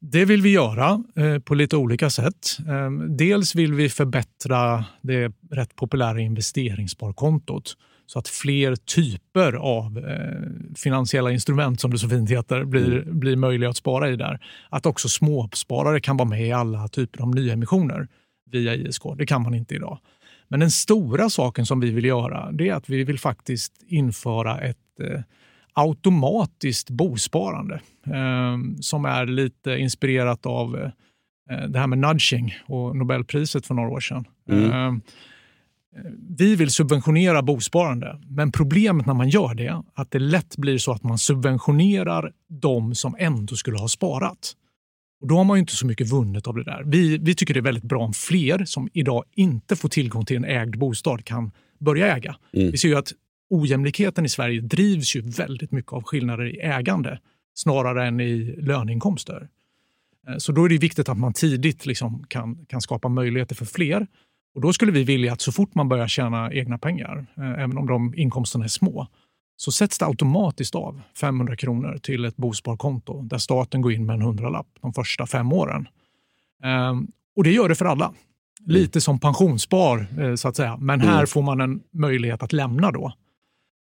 [0.00, 2.58] Det vill vi göra eh, på lite olika sätt.
[2.68, 7.76] Eh, dels vill vi förbättra det rätt populära investeringssparkontot
[8.08, 13.18] så att fler typer av eh, finansiella instrument, som det så fint heter, blir, Mm.
[13.18, 14.40] blir möjliga att spara i där.
[14.68, 18.08] Att också småsparare kan vara med i alla typer av nyemissioner
[18.50, 19.02] via ISK.
[19.18, 19.98] Det kan man inte idag.
[20.48, 24.60] Men den stora saken som vi vill göra det är att vi vill faktiskt införa
[24.60, 25.20] ett eh,
[25.72, 30.76] automatiskt bosparande eh, som är lite inspirerat av
[31.50, 34.24] eh, det här med nudging och Nobelpriset för några år sedan.
[34.50, 35.00] Mm.
[36.38, 40.78] Vi vill subventionera bosparande, men problemet när man gör det är att det lätt blir
[40.78, 44.52] så att man subventionerar de som ändå skulle ha sparat.
[45.20, 46.82] Och Då har man ju inte så mycket vunnet av det där.
[46.86, 50.36] Vi, vi tycker det är väldigt bra om fler som idag inte får tillgång till
[50.36, 52.36] en ägd bostad kan börja äga.
[52.52, 52.70] Mm.
[52.70, 53.12] Vi ser ju att
[53.50, 57.18] ojämlikheten i Sverige drivs ju väldigt mycket av skillnader i ägande
[57.54, 59.48] snarare än i löneinkomster.
[60.28, 63.64] Eh, Så då är det viktigt att man tidigt liksom kan, kan skapa möjligheter för
[63.64, 64.06] fler.
[64.54, 67.78] Och Då skulle vi vilja att så fort man börjar tjäna egna pengar, eh, även
[67.78, 69.06] om de inkomsterna är små,
[69.56, 74.14] så sätts det automatiskt av 500 kronor till ett bosparkonto där staten går in med
[74.14, 75.88] en hundralapp de första fem åren.
[76.64, 78.14] Ehm, och det gör det för alla.
[78.66, 80.76] Lite som pensionsspar eh, så att säga.
[80.76, 81.26] Men här Mm.
[81.26, 83.12] får man en möjlighet att lämna då.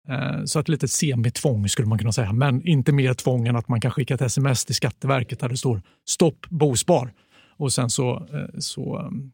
[0.09, 3.69] Eh, Så ett litet semitvång skulle man kunna säga, men inte mer tvång än att
[3.69, 7.13] man kan skicka ett sms till Skatteverket där det står stopp bospar.
[7.59, 9.33] Och sen så, eh, så, um,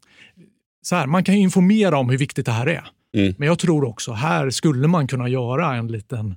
[0.82, 2.84] så här, man kan ju informera om hur viktigt det här är.
[3.16, 3.34] Mm.
[3.38, 6.36] Men jag tror också, här skulle man kunna göra en liten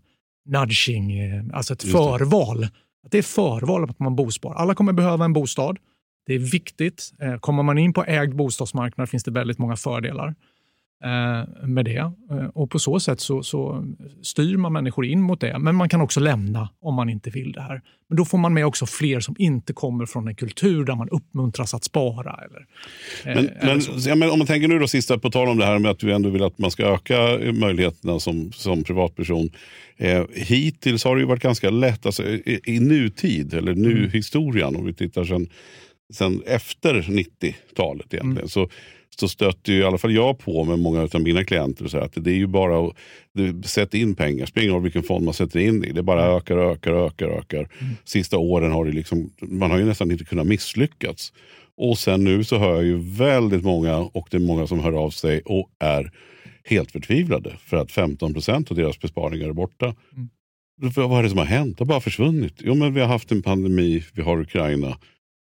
[0.49, 2.03] nudging, eh, alltså ett Just det.
[2.03, 2.63] förval.
[3.05, 4.53] Att det är förval att man bospar.
[4.53, 5.77] Alla kommer behöva en bostad.
[6.27, 7.11] Det är viktigt.
[7.21, 10.35] Eh, Kommer man in på ägd bostadsmarknad finns det väldigt många fördelar
[11.67, 12.11] med det.
[12.31, 13.85] Eh, Och på så sätt så, så
[14.23, 15.59] styr man människor in mot det.
[15.59, 17.81] Men man kan också lämna om man inte vill det här.
[18.09, 21.09] Men då får man med också fler som inte kommer från en kultur där man
[21.09, 22.39] uppmuntras att spara.
[22.45, 22.65] Eller,
[23.25, 25.57] eh, Men, eller men, ja, men om man tänker nu då sista, på tal om
[25.57, 29.49] det här med att du ändå vill att man ska öka möjligheterna som, som privatperson.
[29.97, 34.85] Eh, hittills har det ju varit ganska lätt, alltså, i, i nutid, eller nu-historien, om
[34.85, 35.47] vi tittar sen,
[36.13, 38.69] sen efter 90-talet egentligen, så,
[39.19, 42.05] så stötte ju i alla fall jag på med många av mina klienter så här,
[42.05, 42.95] att det är ju bara att
[43.33, 46.37] du, sätta in pengar, spelar ingen roll vilken fond man sätter in i, det bara
[46.37, 47.27] ökar och ökar och ökar.
[47.27, 47.69] Ökar.
[48.03, 51.33] Sista åren har det liksom, man har ju nästan inte kunnat misslyckats.
[51.77, 54.93] Och sen nu så hör jag ju väldigt många, och det är många som hör
[54.93, 56.11] av sig och är
[56.63, 59.95] helt förtvivlade för att 15 procent av deras besparingar är borta.
[60.77, 61.77] Vad vad är det som har hänt?
[61.77, 62.53] Det har bara försvunnit.
[62.57, 64.97] Jo, men vi har haft en pandemi, vi har Ukraina.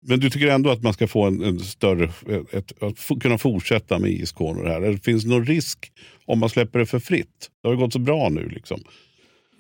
[0.02, 3.38] Men du tycker ändå att man ska få en, en större, ett, ett, att kunna
[3.38, 4.82] fortsätta med ISK och det här?
[4.82, 5.92] Eller finns det någon risk
[6.26, 7.50] om man släpper det för fritt?
[7.62, 8.50] Det har ju gått så bra nu.
[8.50, 8.80] liksom.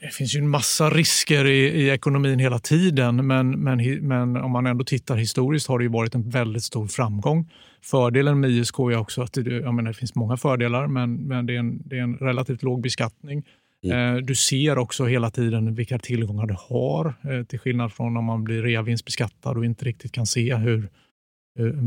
[0.01, 4.51] Det finns ju en massa risker i, i ekonomin hela tiden, men, men, men om
[4.51, 7.51] man ändå tittar historiskt har det ju varit en väldigt stor framgång.
[7.81, 11.45] Fördelen med ISK är också att det, jag menar, det finns många fördelar, men, men
[11.45, 13.43] det, är en, det är en relativt låg beskattning.
[13.83, 18.25] Eh, Du ser också hela tiden vilka tillgångar du har, eh, till skillnad från om
[18.25, 20.89] man blir reavinstbeskattad och inte riktigt kan se hur,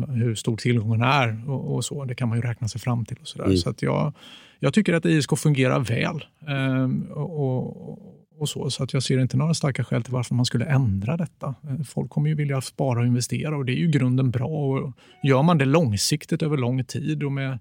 [0.08, 1.50] hur, stor tillgången är.
[1.50, 2.04] Och, och så.
[2.04, 3.16] Det kan man ju räkna sig fram till.
[3.20, 3.42] och så.
[3.42, 3.56] Mm.
[3.56, 4.12] Så att jag,
[4.58, 6.24] jag tycker att ISK fungerar väl.
[6.48, 7.98] Ehm, och,
[8.38, 11.16] och, så, så att jag ser inte några starka skäl till varför man skulle ändra
[11.16, 11.54] detta.
[11.68, 14.48] Eh, Folk kommer ju vilja spara och investera och det är ju grunden bra.
[14.48, 17.58] Och gör man det långsiktigt över lång tid och med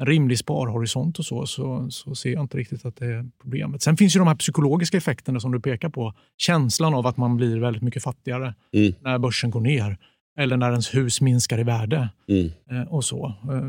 [0.00, 3.82] rimlig sparhorisont och så, så, så ser jag inte riktigt att det är problemet.
[3.82, 6.14] Sen finns ju de här psykologiska effekterna som du pekar på.
[6.36, 8.92] Känslan av att man blir väldigt mycket fattigare Mm.
[9.00, 9.98] när börsen går ner
[10.38, 12.08] eller när ens hus minskar i värde.
[12.28, 12.50] Mm.
[12.70, 13.26] Eh, och så.
[13.50, 13.60] Eh,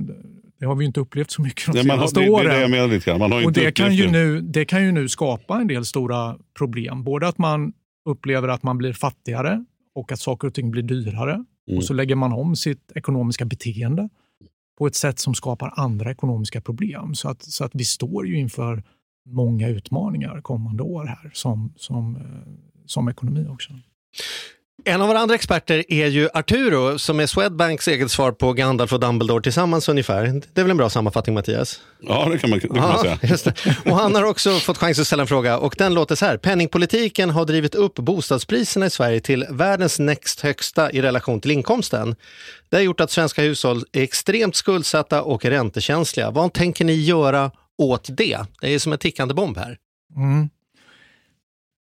[0.60, 2.46] det- har vi inte upplevt så mycket de Nej, man har, senaste det, åren.
[2.56, 3.20] det jag menar lite grann.
[3.20, 4.12] Man har ju Och inte det kan, upplevt ju det.
[4.12, 7.04] nu, det kan ju nu skapa en del stora problem.
[7.04, 7.74] Både att man
[8.06, 9.66] upplever att man blir fattigare
[9.96, 11.34] och att saker och ting blir dyrare.
[11.34, 11.78] Mm.
[11.78, 14.10] Och så lägger man om sitt ekonomiska beteende
[14.82, 17.16] på ett sätt som skapar andra ekonomiska problem.
[17.16, 18.84] Så att, så att vi står ju inför
[19.26, 22.54] många utmaningar kommande år här som, som, eh,
[22.86, 23.74] som ekonomi också.
[24.86, 28.94] En av våra andra experter är ju Arturo som är Swedbanks eget svar på Gandalf
[28.94, 30.24] och Dumbledore tillsammans ungefär.
[30.54, 31.80] Det är väl en bra sammanfattning Mattias?
[32.00, 33.20] Ja, det kan man, det kan man Ja, säga.
[33.32, 33.54] just det.
[33.86, 36.38] Och han har också fått chans att ställa en fråga och den låter så här.
[36.38, 42.16] Penningpolitiken har drivit upp bostadspriserna i Sverige till världens näst högsta i relation till inkomsten.
[42.70, 46.32] Det har gjort att svenska hushåll är extremt skuldsatta och räntekänsliga.
[46.32, 48.38] Vad tänker ni göra åt det?
[48.62, 49.78] Det är som en tickande bomb här.
[50.16, 50.50] Mm.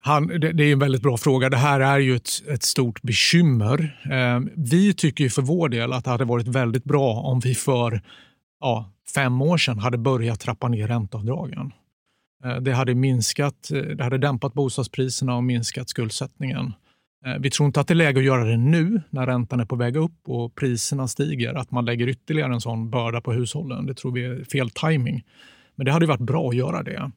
[0.06, 1.50] Han, det, det är en väldigt bra fråga.
[1.50, 4.00] Det här är ju ett, ett stort bekymmer.
[4.10, 7.54] Eh, vi tycker ju för vår del att det hade varit väldigt bra om vi
[7.54, 8.02] för
[8.60, 11.72] ja, fem år sedan hade börjat trappa ner ränteavdragen.
[12.44, 16.72] Eh, det hade minskat, eh, det hade dämpat bostadspriserna och minskat skuldsättningen.
[17.26, 19.64] Eh, vi tror inte att det är läge att göra det nu när räntan är
[19.64, 23.86] på väg upp och priserna stiger, att man lägger ytterligare en sån börda på hushållen.
[23.86, 25.24] Det tror vi är fel timing.
[25.74, 27.10] Men det hade varit bra att göra det.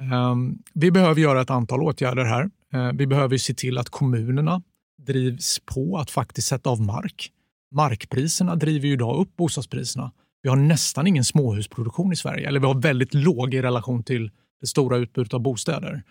[0.00, 2.50] Ehm, vi behöver göra ett antal åtgärder här.
[2.72, 4.62] Ehm, vi behöver se till att kommunerna
[5.02, 7.30] drivs på att faktiskt sätta av mark.
[7.74, 10.12] Markpriserna driver ju idag upp bostadspriserna.
[10.42, 14.30] Vi har nästan ingen småhusproduktion i Sverige, eller vi har väldigt låg i relation till
[14.60, 16.02] det stora utbudet av bostäder.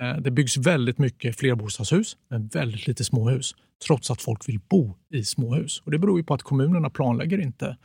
[0.00, 3.54] Ehm, det byggs väldigt mycket flerbostadshus, men väldigt lite småhus,
[3.86, 5.82] trots att folk vill bo i småhus.
[5.84, 7.76] Och Det beror ju på att kommunerna planlägger inte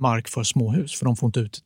[0.00, 1.60] mark för småhus, för de får inte ut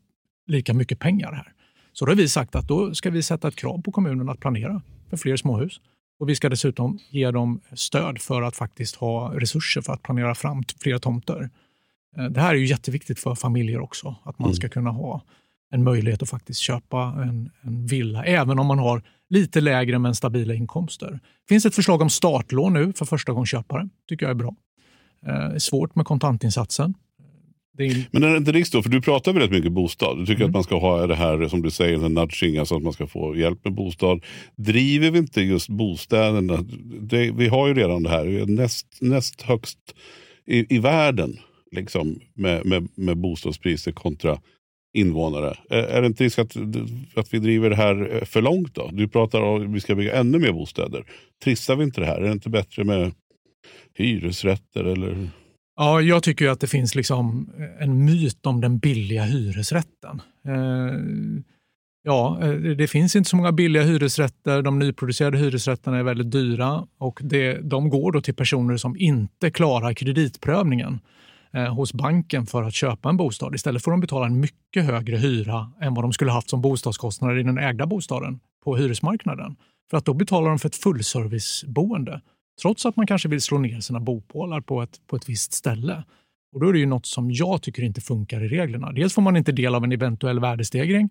[0.46, 1.52] lika mycket pengar här.
[1.98, 4.40] Så då har vi sagt att då ska vi sätta ett krav på kommunerna att
[4.40, 5.80] planera för fler småhus.
[6.20, 10.34] Och vi ska dessutom ge dem stöd för att faktiskt ha resurser för att planera
[10.34, 11.50] fram fler tomter.
[12.16, 15.22] Eh, Det här är ju jätteviktigt för familjer också, att man ska kunna ha
[15.70, 20.14] en möjlighet att faktiskt köpa en, en villa, även om man har lite lägre men
[20.14, 21.10] stabila inkomster.
[21.10, 23.88] Det finns ett förslag om startlån nu för förstagångsköpare.
[24.08, 24.54] tycker jag är bra.
[25.26, 26.94] Eh, Det är svårt med kontantinsatsen.
[28.10, 28.82] Men är det inte risk då?
[28.82, 30.18] För du pratar väldigt mycket bostad.
[30.18, 30.50] Du tycker Mm.
[30.50, 33.06] att man ska ha det här som du säger, en nudging, alltså att man ska
[33.06, 34.24] få hjälp med bostad.
[34.56, 36.64] Driver vi inte just bostäderna?
[37.00, 39.78] Det, vi har ju redan det här, Vi är näst, näst högst
[40.46, 41.38] i, i världen
[41.72, 44.40] liksom, med, med, med bostadspriser kontra
[44.94, 45.56] invånare.
[45.70, 46.56] Är, är det inte risk att,
[47.14, 48.90] att vi driver det här för långt då?
[48.92, 51.04] Du pratar om att vi ska bygga ännu mer bostäder.
[51.44, 52.16] Trissar vi inte det här?
[52.16, 53.12] Är det inte bättre med
[53.94, 55.28] hyresrätter eller?
[55.80, 60.22] Ja, jag tycker ju att det finns liksom eh, en myt om den billiga hyresrätten.
[60.46, 60.98] Eh,
[62.02, 64.62] ja, eh, det finns inte så många billiga hyresrätter.
[64.62, 69.50] De nyproducerade hyresrätterna är väldigt dyra och det, de går då till personer som inte
[69.50, 71.00] klarar kreditprövningen
[71.52, 73.54] eh, hos banken för att köpa en bostad.
[73.54, 77.38] Istället får de betala en mycket högre hyra än vad de skulle haft som bostadskostnader
[77.38, 79.56] i den ägda bostaden på hyresmarknaden.
[79.90, 82.20] För att då betalar de för ett fullserviceboende
[82.62, 86.04] trots att man kanske vill slå ner sina bopålar på ett, på ett visst ställe.
[86.52, 88.92] Och Då är det ju något som jag tycker inte funkar i reglerna.
[88.92, 91.08] Dels får man inte del av en eventuell värdestegring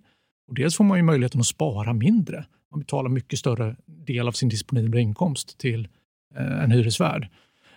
[0.48, 2.46] och dels får man ju möjligheten att spara mindre.
[2.72, 5.88] Man betalar mycket större del av sin disponibla inkomst till
[6.36, 7.28] eh, en hyresvärd.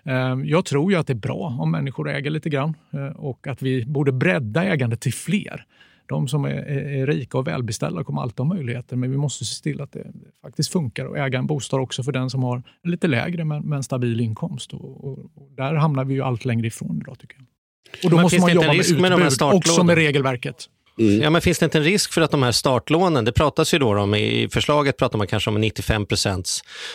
[0.04, 3.46] Eh, jag tror ju att det är bra om människor äger lite grann eh, och
[3.46, 5.66] att vi borde bredda ägandet till fler.
[6.10, 9.62] De som är, är, rika och välbeställda kommer alltid ha möjligheter, men vi måste se
[9.62, 13.08] till att det faktiskt funkar att äga en bostad också för den som har lite
[13.08, 14.72] lägre men, men stabil inkomst.
[14.72, 17.46] Och, och, och där hamnar vi ju allt längre ifrån idag tycker jag.
[18.04, 20.68] Och då Men måste man jobba med risk med utbud också med regelverket.
[21.00, 21.22] Mm.
[21.22, 23.78] Ja, men finns det inte en risk för att de här startlånen, det pratas ju
[23.78, 26.06] då om, i förslaget pratar man kanske om 95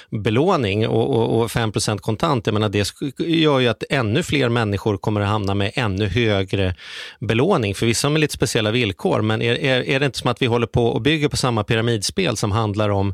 [0.09, 2.47] belåning och, och, och 5 kontant.
[2.47, 6.75] Jag menar, det gör ju att ännu fler människor kommer att hamna med ännu högre
[7.19, 9.21] belåning, förvisso med lite speciella villkor.
[9.21, 11.63] Men är, är, är det inte som att vi håller på och bygger på samma
[11.63, 13.13] pyramidspel som handlar om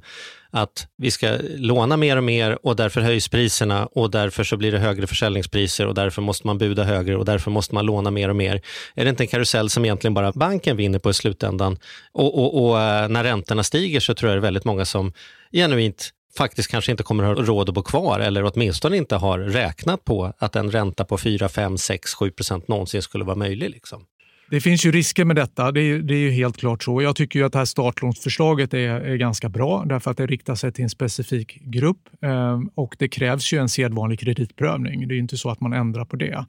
[0.51, 4.71] att vi ska låna mer och mer och därför höjs priserna och därför så blir
[4.71, 8.29] det högre försäljningspriser och därför måste man buda högre och därför måste man låna mer
[8.29, 8.61] och mer.
[8.95, 11.77] Är det inte en karusell som egentligen bara banken vinner på i slutändan?
[12.11, 15.13] Och, och, och eh, när räntorna stiger så tror jag det är väldigt många som
[15.51, 19.39] genuint faktiskt kanske inte kommer att ha råd att bo kvar eller åtminstone inte har
[19.39, 23.69] räknat på att en ränta på 4, 5, 6, 7 procent någonsin skulle vara möjlig.
[23.69, 24.05] Liksom.
[24.51, 27.01] Det finns ju risker med detta, det är, det är ju helt klart så.
[27.01, 30.55] Jag tycker ju att det här startlånsförslaget är, är ganska bra därför att det riktar
[30.55, 35.07] sig till en specifik grupp eh, och det krävs ju en sedvanlig kreditprövning.
[35.07, 36.45] Det är ju inte så att man ändrar på det.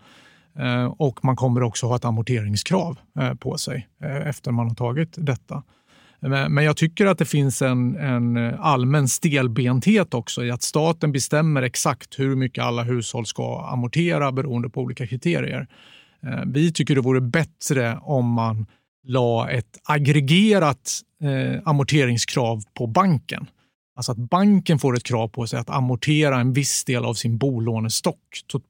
[0.58, 4.74] Eh, och man kommer också ha ett amorteringskrav eh, på sig eh, efter man har
[4.74, 5.62] tagit detta.
[6.20, 11.12] Men, men jag tycker att det finns en, en allmän stelbenthet också i att staten
[11.12, 15.66] bestämmer exakt hur mycket alla hushåll ska amortera beroende på olika kriterier.
[16.26, 18.66] Eh, vi tycker det vore bättre om man
[19.04, 23.46] la ett aggregerat eh, amorteringskrav på banken.
[23.96, 27.38] Alltså att banken får ett krav på sig att amortera en viss del av sin
[27.38, 28.18] bolånestock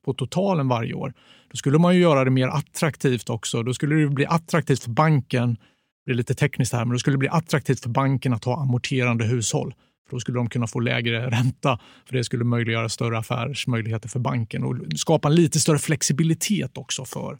[0.04, 1.14] på totalen varje år.
[1.50, 3.62] Då skulle man ju göra det mer attraktivt också.
[3.62, 5.56] Då skulle det bli attraktivt för banken,
[6.06, 8.62] det är lite tekniskt här, men då skulle det bli attraktivt för banken att ha
[8.62, 9.74] amorterande hushåll.
[10.12, 14.18] För då skulle de kunna få lägre ränta, för det skulle möjliggöra större affärsmöjligheter för
[14.18, 17.38] banken och skapa en lite större flexibilitet också för,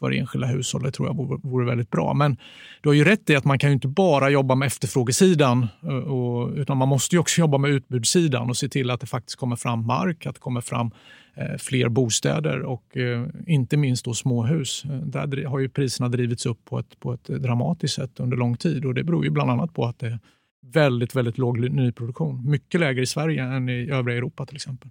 [0.00, 0.82] för enskilda hushåll.
[0.82, 2.14] Det tror jag vore, vore väldigt bra.
[2.14, 2.36] Men
[2.80, 5.88] du har ju rätt i att man kan ju inte bara jobba med efterfrågesidan, eh,
[5.88, 9.38] och, utan man måste ju också jobba med utbudssidan och se till att det faktiskt
[9.38, 10.90] kommer fram mark, att det kommer fram
[11.34, 14.84] eh, fler bostäder och eh, inte minst då småhus.
[14.84, 18.56] Eh, där har ju priserna drivits upp på ett, på ett dramatiskt sätt under lång
[18.56, 20.18] tid och det beror ju bland annat på att det
[20.66, 22.50] väldigt, väldigt låg nyproduktion.
[22.50, 24.90] Mycket lägre i Sverige än i övriga Europa till exempel.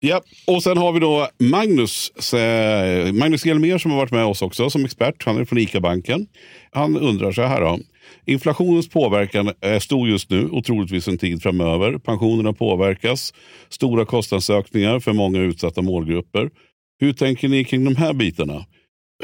[0.00, 4.42] Ja, och sen har vi då Magnus, eh, Magnus Hjelmér som har varit med oss
[4.42, 5.24] också som expert.
[5.24, 6.26] Han är från ICA-banken.
[6.70, 7.78] Han undrar så här då.
[8.24, 11.98] Inflationens påverkan är stor just nu och troligtvis en tid framöver.
[11.98, 13.34] Pensionerna påverkas.
[13.68, 16.50] Stora kostnadsökningar för många utsatta målgrupper.
[17.00, 18.64] Hur tänker ni kring de här bitarna?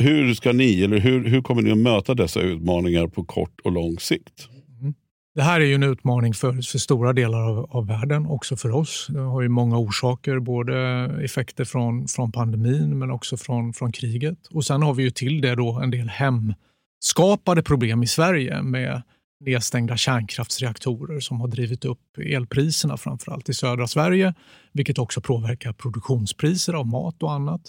[0.00, 3.72] Hur ska ni, eller hur, hur kommer ni att möta dessa utmaningar på kort och
[3.72, 4.48] lång sikt?
[4.80, 4.94] Mm.
[5.34, 8.70] Det här är ju en utmaning för, för stora delar av, av världen, också för
[8.70, 9.06] oss.
[9.10, 10.76] Det har ju många orsaker, både
[11.24, 14.46] effekter från, från pandemin men också från, från kriget.
[14.50, 19.02] Och Sen har vi ju till det då en del hemskapade problem i Sverige med
[19.44, 24.34] nedstängda kärnkraftsreaktorer som har drivit upp elpriserna framförallt i södra Sverige,
[24.72, 27.60] vilket också påverkar produktionspriser av mat och annat.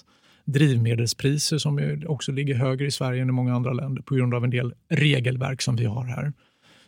[0.45, 4.43] Drivmedelspriser som också ligger högre i Sverige än i många andra länder på grund av
[4.43, 6.33] en del regelverk som vi har här.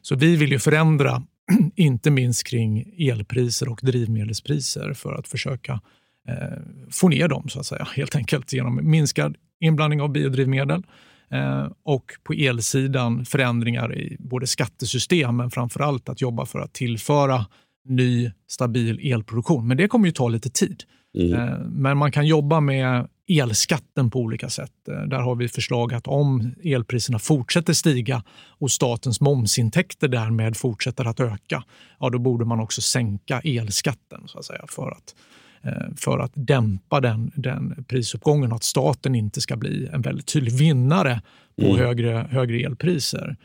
[0.01, 1.23] Så vi vill ju förändra,
[1.75, 5.81] inte minst kring elpriser och drivmedelspriser för att försöka
[6.27, 6.59] eh,
[6.91, 10.83] få ner dem så att säga, helt enkelt genom minskad inblandning av biodrivmedel
[11.31, 16.73] eh, och på elsidan förändringar i både skattesystem men framför allt att jobba för att
[16.73, 17.45] tillföra
[17.85, 19.67] ny stabil elproduktion.
[19.67, 20.83] Men det kommer ju ta lite tid.
[21.17, 21.33] Mm.
[21.33, 24.87] Eh, men man kan jobba med elskatten på olika sätt.
[24.87, 31.05] Eh, där har vi förslag att om elpriserna fortsätter stiga och statens momsintäkter därmed fortsätter
[31.05, 31.63] att öka,
[31.99, 35.15] ja, då borde man också sänka elskatten så att säga, för att
[35.61, 40.27] eh, för att dämpa den, den prisuppgången och att staten inte ska bli en väldigt
[40.27, 41.21] tydlig vinnare
[41.61, 41.77] på mm.
[41.77, 43.35] högre, högre elpriser.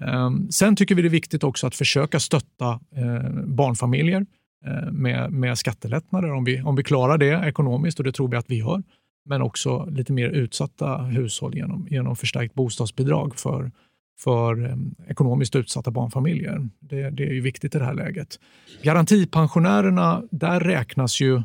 [0.00, 2.80] Ehm, sen tycker vi det är viktigt också att försöka stötta
[3.46, 4.26] barnfamiljer
[4.90, 8.50] med, med skattelättnader om vi, om vi klarar det ekonomiskt och det tror vi att
[8.50, 8.82] vi gör
[9.24, 13.70] men också lite mer utsatta hushåll genom, genom förstärkt bostadsbidrag för,
[14.20, 14.76] för eh,
[15.08, 16.68] ekonomiskt utsatta barnfamiljer.
[16.80, 18.40] Det, det, är ju viktigt i det här läget.
[18.82, 21.36] Garantipensionärerna, där räknas ju,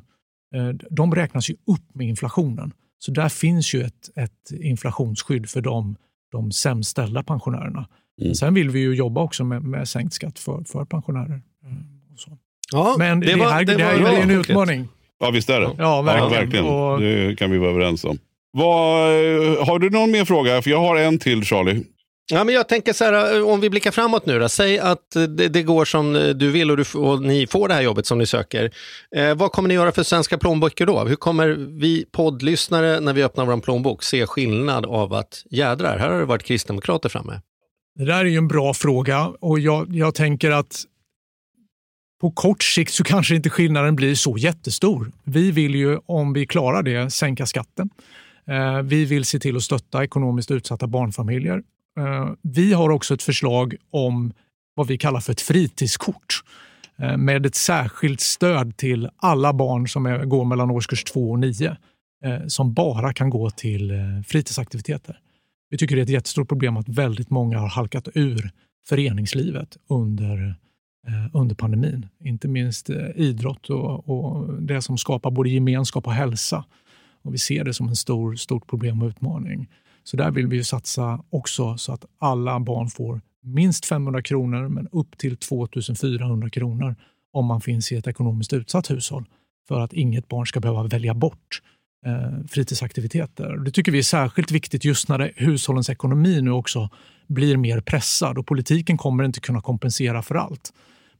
[0.55, 2.71] eh, de räknas ju upp med inflationen.
[2.97, 5.95] Så där finns ju ett, ett inflationsskydd för de,
[6.31, 7.87] de sämst ställda pensionärerna.
[8.21, 8.35] Mm.
[8.35, 11.41] Sen vill vi ju jobba också med, med sänkt skatt för, för pensionärer.
[11.63, 11.71] Eh,
[12.71, 14.87] ja, Men det, det, här, det, det, här, det är en utmaning.
[15.19, 15.69] Ja, visst är det.
[15.77, 16.31] Ja, verkligen.
[16.33, 16.65] Ja, verkligen.
[16.65, 17.01] Och...
[17.01, 18.17] Det kan vi vara överens om.
[18.51, 18.99] Vad,
[19.67, 20.61] har du någon mer fråga?
[20.61, 21.83] För jag har en till Charlie.
[22.31, 24.49] Ja, men jag tänker så här, om vi blickar framåt nu då.
[24.49, 27.81] Säg att det, det går som du vill och, du, och, ni får det här
[27.81, 28.71] jobbet som ni söker.
[29.15, 30.99] Eh, vad kommer ni göra för svenska plånböcker då?
[30.99, 31.47] Hur kommer
[31.79, 36.25] vi poddlyssnare när vi öppnar vår plånbok se skillnad av att jädrar, här har det
[36.25, 37.41] varit kristdemokrater framme?
[37.95, 40.83] Det där är ju en bra fråga och jag, jag tänker att
[42.21, 45.11] på kort sikt så kanske inte skillnaden blir så jättestor.
[45.23, 47.89] Vi vill ju, om vi klarar det, sänka skatten.
[48.47, 51.63] Eh, vi vill se till att stötta ekonomiskt utsatta barnfamiljer.
[51.99, 54.33] Eh, vi har också ett förslag om
[54.75, 56.43] vad vi kallar för ett fritidskort
[56.99, 61.39] eh, med ett särskilt stöd till alla barn som är, går mellan årskurs 2 och
[61.39, 61.77] 9
[62.47, 63.93] som bara kan gå till
[64.27, 65.19] fritidsaktiviteter.
[65.69, 68.51] Vi tycker det är ett jättestort problem att väldigt många har halkat ur
[68.87, 70.55] föreningslivet under
[71.07, 72.07] Eh, under pandemin.
[72.23, 76.65] Inte minst eh, idrott och, och, det som skapar både gemenskap och hälsa.
[77.21, 79.69] Och vi ser det som en stor, stort problem och utmaning.
[80.03, 84.87] Så där vill vi satsa också så att alla barn får minst 500 kronor men
[84.91, 86.95] upp till 2400 kronor
[87.33, 89.25] om man finns i ett ekonomiskt utsatt hushåll
[89.67, 91.61] för att inget barn ska behöva välja bort
[92.05, 93.57] eh, fritidsaktiviteter.
[93.57, 96.89] Det tycker vi är särskilt viktigt just när det, hushållens ekonomi nu också
[97.27, 100.73] blir mer pressad och politiken kommer inte kunna kompensera för allt.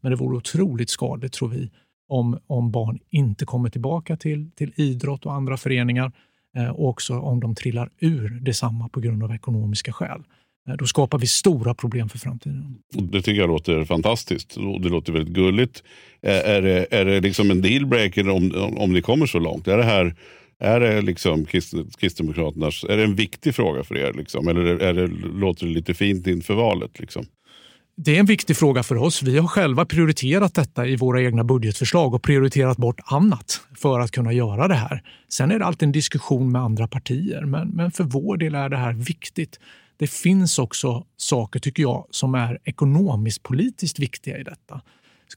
[0.05, 1.69] Men det vore otroligt skadligt, tror vi,
[2.07, 6.11] om, om barn inte kommer tillbaka till, till idrott och andra föreningar
[6.57, 10.23] eh, och också om de trillar ur detsamma på grund av ekonomiska skäl.
[10.69, 12.77] Eh, då skapar vi stora problem för framtiden.
[12.93, 14.57] Det tycker jag låter fantastiskt.
[14.57, 15.83] och Det låter väldigt gulligt.
[16.21, 19.67] Eh, är det, är det liksom en dealbreaker om, om ni kommer så långt?
[19.67, 20.15] Är det här
[20.59, 21.45] är det liksom
[21.99, 24.13] Kristdemokraternas, är det en viktig fråga för er?
[24.13, 24.47] Liksom?
[24.47, 26.99] Eller är det, låter det lite fint inför valet?
[26.99, 27.25] Liksom?
[27.97, 29.23] Det är en viktig fråga för oss.
[29.23, 34.11] Vi har själva prioriterat detta i våra egna budgetförslag och prioriterat bort annat för att
[34.11, 35.03] kunna göra det här.
[35.29, 38.69] Sen är det alltid en diskussion med andra partier, men, men för vår del är
[38.69, 39.59] det här viktigt.
[39.97, 44.81] Det finns också saker, tycker jag, som är ekonomiskt politiskt viktiga i detta.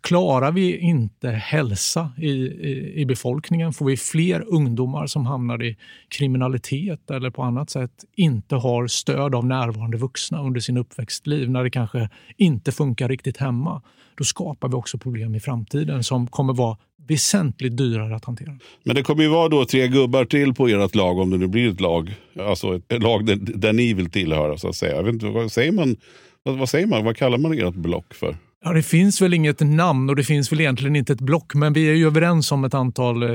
[0.00, 5.76] Klarar vi inte hälsa i, i, i, befolkningen, får vi fler ungdomar som hamnar i
[6.08, 11.64] kriminalitet eller på annat sätt inte har stöd av närvarande vuxna under sin uppväxtliv, när
[11.64, 13.82] det kanske inte funkar riktigt hemma,
[14.14, 16.76] då skapar vi också problem i framtiden som kommer vara
[17.08, 18.58] väsentligt dyrare att hantera.
[18.84, 21.46] Men det kommer ju vara då tre gubbar till på ert lag om det nu
[21.46, 22.14] blir ett lag.
[22.40, 24.96] Alltså ett lag där, där ni vill tillhöra så att säga.
[24.96, 25.96] Jag vet inte, vad säger man?
[26.42, 27.04] Vad, vad säger man?
[27.04, 28.36] Vad kallar man ert block för?
[28.64, 31.72] Ja, det finns väl inget namn och det finns väl egentligen inte ett block, men
[31.72, 33.28] vi är ju överens om ett antal, eh,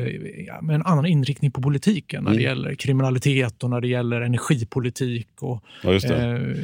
[0.47, 2.43] ja, med en annan inriktning på politiken när mm.
[2.43, 5.97] det gäller kriminalitet och när det gäller energipolitik och ja, eh,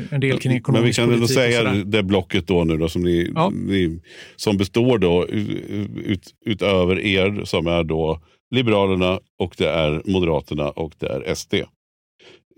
[0.09, 0.71] en del kring ekonomisk politik.
[0.71, 3.49] Men vi kan ändå säga det blocket då nu då, som, ni, ja.
[3.49, 4.01] ni,
[4.35, 10.93] som består då ut, utöver er som är då Liberalerna och det är Moderaterna och
[10.97, 11.53] det är SD.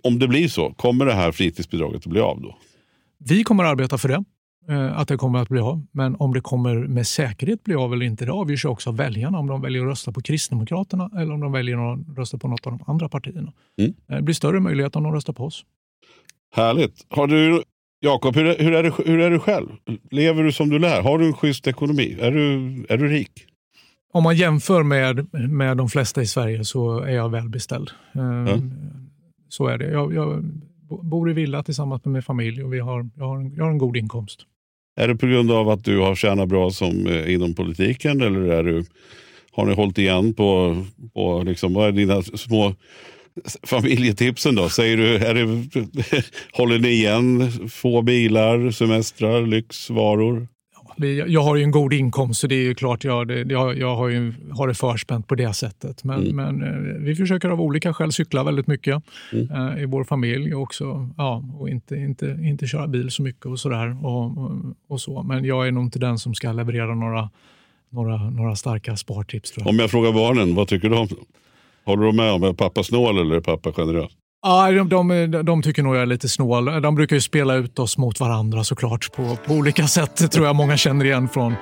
[0.03, 2.57] Om det blir så, kommer det här fritidsbidraget att bli av då?
[3.29, 4.23] Vi kommer att arbeta för det.
[4.69, 5.85] Eh, att det kommer att bli av.
[5.91, 9.39] Men om det kommer med säkerhet bli av eller inte, det avgörs också av väljarna.
[9.39, 12.67] Om de väljer att rösta på Kristdemokraterna eller om de väljer att rösta på något
[12.67, 13.53] av de andra partierna.
[13.79, 13.93] Mm.
[14.09, 15.65] Eh, Det blir större möjlighet om de röstar på oss.
[16.55, 17.05] Härligt.
[17.09, 17.63] Har du,
[17.99, 19.67] Jakob, hur, är- hur, är du, hur är du själv?
[20.11, 21.01] Lever du som du lär?
[21.01, 22.17] Har du en schysst ekonomi?
[22.21, 22.45] Är du,
[22.89, 23.31] är du rik?
[24.13, 27.91] Om man jämför med, med de flesta i Sverige så är jag välbeställd.
[28.15, 28.57] Eh,
[29.49, 29.91] Så är det.
[29.91, 30.43] Jag, jag
[31.03, 33.71] bor i villa tillsammans med min familj och vi har, jag, har en, jag har
[33.71, 34.45] en god inkomst.
[34.95, 38.41] Är det på grund av att du har tjänat bra som, eh, inom politiken eller
[38.41, 38.85] är du,
[39.51, 40.77] har ni hållit igen på,
[41.13, 42.75] på liksom, vad är dina små
[43.63, 44.69] familjetipsen då?
[44.69, 46.23] Säger du, är det,
[46.53, 50.47] håller ni igen få bilar, semestrar, lyxvaror?
[51.27, 54.09] Jag har ju en god inkomst så det är ju klart jag, jag, jag har,
[54.09, 56.03] ju, har det förspänt på det sättet.
[56.03, 60.53] Men, men eh, vi försöker av olika skäl cykla väldigt mycket eh, i vår familj
[60.55, 61.09] också.
[61.17, 64.05] Ja, och inte, inte, inte köra bil så mycket och sådär.
[64.05, 64.31] Och,
[64.87, 65.23] och, så.
[65.23, 67.29] Men jag är nog inte den som ska leverera några,
[67.89, 69.53] några, några starka spartips.
[69.57, 69.67] Jag.
[69.67, 71.07] Om jag frågar barnen, vad tycker du om
[71.83, 74.11] Håller de med om är pappa snål eller är pappa generös?
[74.43, 76.65] Ja, de, de, de tycker nog jag är lite snål.
[76.81, 80.15] De brukar ju spela ut oss mot varandra såklart på, på olika sätt.
[80.17, 81.53] Det tror jag många känner igen från,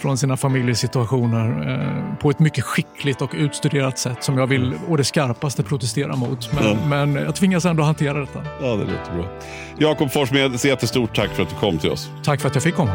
[0.00, 1.70] från sina familjesituationer.
[2.10, 6.16] Eh, på ett mycket skickligt och utstuderat sätt som jag vill å det skarpaste protestera
[6.16, 6.52] mot.
[6.52, 6.76] Men, Ja.
[6.86, 8.40] men jag tvingas ändå hantera detta.
[8.60, 9.24] Ja, det låter bra.
[9.78, 12.10] Jakob Forssmed, så jättestort tack för att du kom till oss.
[12.24, 12.94] Tack för att jag fick komma.